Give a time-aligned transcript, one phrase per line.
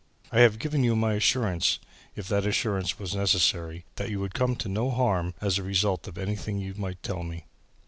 [0.31, 1.77] I have given you my assurance,
[2.15, 6.07] if that assurance was necessary, that you would come to no harm as a result
[6.07, 7.45] of anything you might tell me."